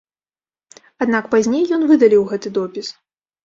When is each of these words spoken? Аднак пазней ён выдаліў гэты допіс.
Аднак 1.07 1.29
пазней 1.35 1.65
ён 1.79 1.87
выдаліў 1.95 2.27
гэты 2.33 2.57
допіс. 2.61 2.87